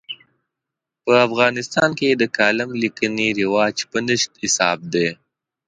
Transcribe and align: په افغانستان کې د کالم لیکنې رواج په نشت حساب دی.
په 1.03 1.13
افغانستان 1.27 1.89
کې 1.99 2.09
د 2.11 2.23
کالم 2.37 2.69
لیکنې 2.83 3.27
رواج 3.39 3.75
په 3.91 3.97
نشت 4.07 4.31
حساب 4.43 4.77
دی. 4.93 5.07